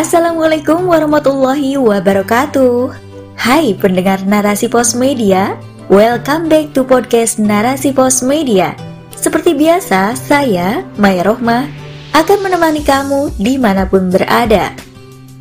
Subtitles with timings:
[0.00, 2.88] Assalamualaikum warahmatullahi wabarakatuh.
[3.36, 5.60] Hai pendengar Narasi Pos Media
[5.92, 8.72] Welcome back to podcast Narasi Pos Media.
[9.12, 11.68] Seperti biasa, saya, Maya Rohmah
[12.16, 14.72] akan menemani kamu di mana pun berada.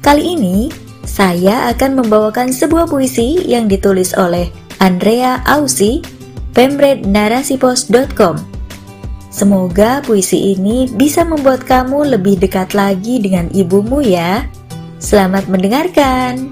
[0.03, 0.67] Kali ini,
[1.07, 4.51] saya akan membawakan sebuah puisi yang ditulis oleh
[4.83, 6.03] Andrea Ausi,
[6.51, 8.48] pemrednarasipos.com
[9.29, 14.49] Semoga puisi ini bisa membuat kamu lebih dekat lagi dengan ibumu ya.
[14.97, 16.49] Selamat mendengarkan.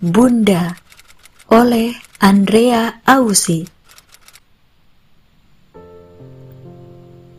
[0.00, 0.80] Bunda
[1.52, 1.92] oleh
[2.24, 3.68] Andrea Ausi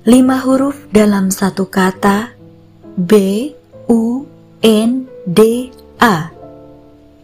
[0.06, 2.30] Lima huruf dalam satu kata
[2.94, 3.14] B,
[3.90, 4.30] U,
[4.62, 6.30] N, D, A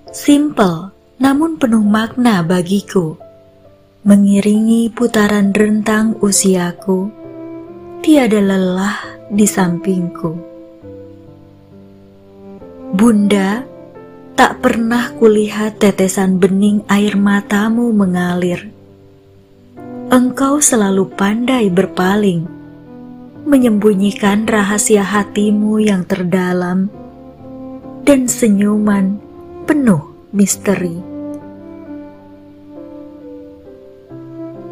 [0.10, 3.18] Simple namun penuh makna bagiku.
[4.08, 7.12] Mengiringi putaran rentang usiaku,
[8.00, 10.32] tiada lelah di sampingku.
[12.96, 13.68] Bunda,
[14.38, 18.72] tak pernah kulihat tetesan bening air matamu mengalir.
[20.08, 22.48] Engkau selalu pandai berpaling,
[23.44, 26.88] menyembunyikan rahasia hatimu yang terdalam,
[28.08, 29.20] dan senyuman
[29.68, 31.07] penuh misteri.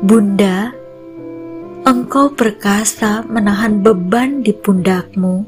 [0.05, 0.69] Bunda,
[1.81, 5.41] engkau perkasa menahan beban di pundakmu.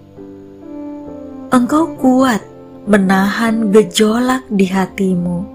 [1.54, 2.42] Engkau kuat
[2.90, 5.46] menahan gejolak di hatimu.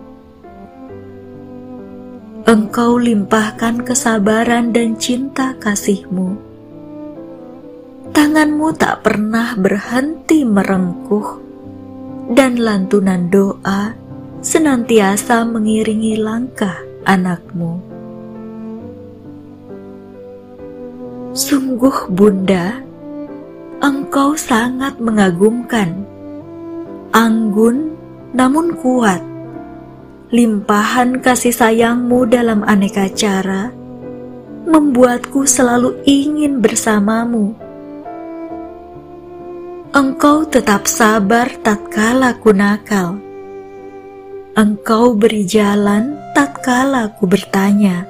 [2.46, 6.38] Engkau limpahkan kesabaran dan cinta kasihmu.
[8.14, 11.42] Tanganmu tak pernah berhenti merengkuh,
[12.38, 13.98] dan lantunan doa
[14.46, 17.91] senantiasa mengiringi langkah anakmu.
[21.32, 22.80] Sungguh bunda,
[23.80, 26.04] engkau sangat mengagumkan.
[27.12, 27.96] Anggun
[28.36, 29.24] namun kuat.
[30.32, 33.72] Limpahan kasih sayangmu dalam aneka cara
[34.64, 37.52] membuatku selalu ingin bersamamu.
[39.92, 43.20] Engkau tetap sabar tatkala ku nakal
[44.52, 48.04] Engkau beri jalan tatkala ku bertanya.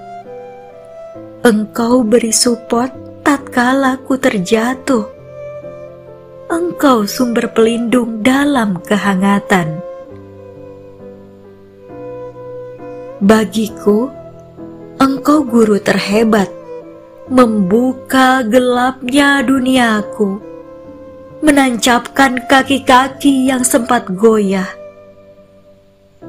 [1.46, 5.06] Engkau beri support tatkala ku terjatuh.
[6.52, 9.80] Engkau sumber pelindung dalam kehangatan.
[13.22, 14.10] Bagiku,
[14.98, 16.50] engkau guru terhebat,
[17.30, 20.42] membuka gelapnya duniaku,
[21.40, 24.82] menancapkan kaki-kaki yang sempat goyah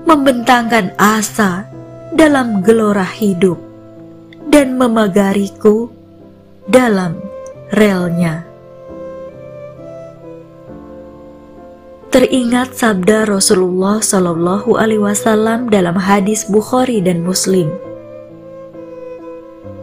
[0.04, 1.64] membentangkan asa
[2.12, 3.58] dalam gelora hidup
[4.52, 5.90] dan memagariku
[6.68, 7.20] dalam
[7.76, 8.48] relnya.
[12.14, 17.74] Teringat sabda Rasulullah Shallallahu Alaihi Wasallam dalam hadis Bukhari dan Muslim.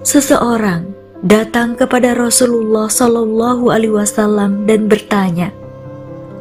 [0.07, 0.87] Seseorang
[1.27, 5.51] datang kepada Rasulullah Shallallahu Alaihi Wasallam dan bertanya,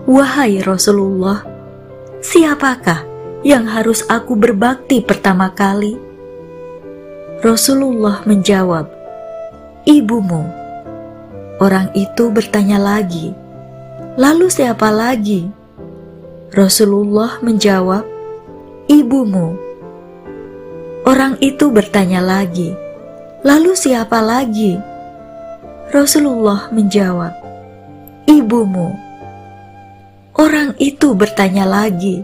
[0.06, 1.41] "Wahai Rasulullah,
[2.21, 3.03] siapakah
[3.41, 5.97] yang harus aku berbakti pertama kali?
[7.39, 8.98] Rasulullah menjawab,
[9.89, 10.45] "Ibumu."
[11.57, 13.33] Orang itu bertanya lagi,
[14.13, 15.50] "Lalu siapa lagi?"
[16.53, 18.05] Rasulullah menjawab,
[18.85, 19.57] "Ibumu."
[21.09, 22.77] Orang itu bertanya lagi,
[23.41, 24.77] "Lalu siapa lagi?"
[25.89, 27.33] Rasulullah menjawab,
[28.29, 28.94] "Ibumu."
[30.38, 32.21] Orang itu bertanya lagi,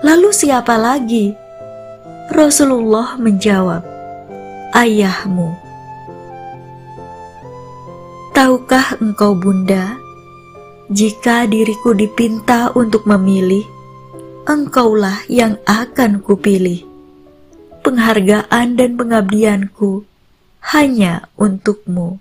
[0.00, 1.36] Lalu siapa lagi?
[2.32, 3.84] Rasulullah menjawab,
[4.72, 5.69] Ayahmu.
[8.30, 9.98] Tahukah engkau bunda,
[10.90, 13.66] jika diriku dipinta untuk memilih,
[14.46, 16.86] engkaulah yang akan kupilih.
[17.80, 20.04] Penghargaan dan pengabdianku
[20.74, 22.20] hanya untukmu.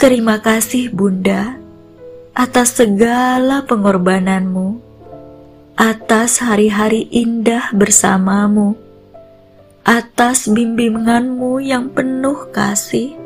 [0.00, 1.60] Terima kasih bunda
[2.36, 4.80] atas segala pengorbananmu,
[5.76, 8.80] atas hari-hari indah bersamamu,
[9.90, 13.18] atas bimbinganmu yang penuh kasih,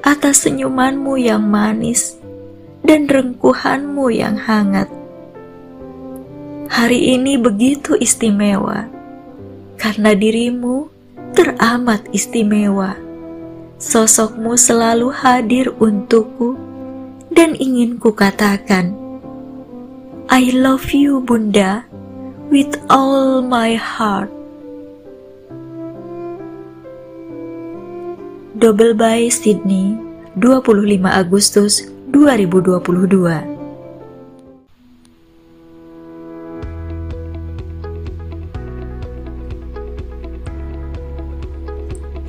[0.00, 2.16] atas senyumanmu yang manis,
[2.80, 4.88] dan rengkuhanmu yang hangat.
[6.72, 8.88] Hari ini begitu istimewa,
[9.76, 10.88] karena dirimu
[11.36, 12.96] teramat istimewa.
[13.76, 16.56] Sosokmu selalu hadir untukku
[17.28, 18.96] dan ingin kukatakan,
[20.32, 21.84] I love you bunda
[22.48, 24.35] with all my heart.
[28.56, 30.00] Double by Sydney
[30.40, 32.80] 25 Agustus 2022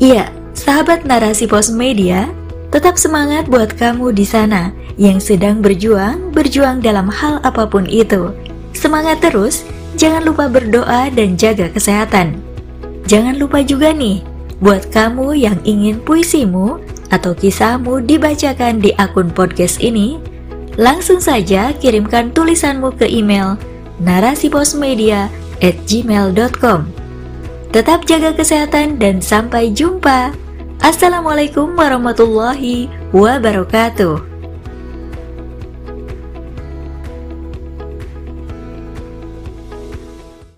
[0.03, 2.27] Iya, sahabat narasi pos media,
[2.75, 8.35] tetap semangat buat kamu di sana yang sedang berjuang, berjuang dalam hal apa pun itu.
[8.75, 9.63] Semangat terus,
[9.95, 12.35] jangan lupa berdoa dan jaga kesehatan.
[13.07, 16.81] Jangan lupa juga nih, buat kamu yang ingin puisimu
[17.13, 20.19] atau kisahmu dibacakan di akun podcast ini,
[20.75, 23.57] langsung saja kirimkan tulisanmu ke email
[24.01, 26.81] narasiposmedia@gmail.com.
[27.67, 30.31] Tetap jaga kesehatan dan sampai jumpa.
[30.81, 34.36] Assalamualaikum warahmatullahi wabarakatuh.